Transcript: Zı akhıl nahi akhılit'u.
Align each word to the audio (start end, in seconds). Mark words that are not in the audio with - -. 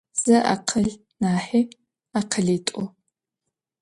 Zı 0.21 0.37
akhıl 0.53 0.87
nahi 1.21 1.61
akhılit'u. 2.19 2.83